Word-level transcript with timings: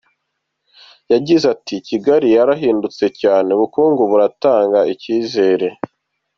Yagize 1.11 1.45
ati 1.55 1.75
“Kigali 1.87 2.27
yarahindutse 2.37 3.05
cyane, 3.21 3.49
ubukungu 3.55 4.01
buratanga 4.11 4.79
icyizere. 4.93 5.67